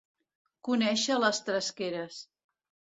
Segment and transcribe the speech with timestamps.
[0.69, 2.21] Conèixer les tresqueres.